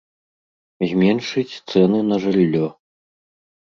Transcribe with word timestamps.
Зменшыць 0.93 1.59
цэны 1.69 1.99
на 2.11 2.23
жыллё. 2.27 2.67